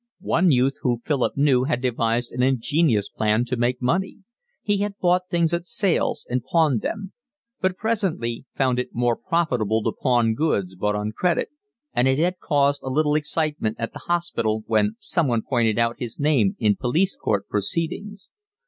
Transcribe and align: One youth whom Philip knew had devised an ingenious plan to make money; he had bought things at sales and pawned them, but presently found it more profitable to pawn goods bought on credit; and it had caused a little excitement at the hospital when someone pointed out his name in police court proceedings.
One 0.25 0.49
youth 0.49 0.77
whom 0.81 1.01
Philip 1.01 1.37
knew 1.37 1.65
had 1.65 1.79
devised 1.79 2.31
an 2.31 2.41
ingenious 2.41 3.07
plan 3.07 3.45
to 3.45 3.55
make 3.55 3.83
money; 3.83 4.23
he 4.63 4.77
had 4.77 4.97
bought 4.97 5.29
things 5.29 5.53
at 5.53 5.67
sales 5.67 6.25
and 6.27 6.43
pawned 6.43 6.81
them, 6.81 7.13
but 7.59 7.77
presently 7.77 8.45
found 8.55 8.79
it 8.79 8.95
more 8.95 9.15
profitable 9.15 9.83
to 9.83 9.91
pawn 9.91 10.33
goods 10.33 10.75
bought 10.75 10.95
on 10.95 11.11
credit; 11.11 11.49
and 11.93 12.07
it 12.07 12.17
had 12.17 12.39
caused 12.39 12.81
a 12.81 12.89
little 12.89 13.13
excitement 13.13 13.75
at 13.77 13.93
the 13.93 13.99
hospital 13.99 14.63
when 14.65 14.95
someone 14.97 15.43
pointed 15.43 15.77
out 15.77 15.99
his 15.99 16.19
name 16.19 16.55
in 16.57 16.75
police 16.77 17.15
court 17.15 17.47
proceedings. 17.47 18.31